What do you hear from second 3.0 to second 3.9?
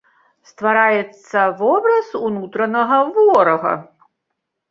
ворага.